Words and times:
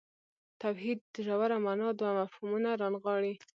توحید 0.61 1.01
ژوره 1.25 1.57
معنا 1.65 1.87
دوه 1.99 2.11
مفهومونه 2.21 2.69
رانغاړي. 2.81 3.33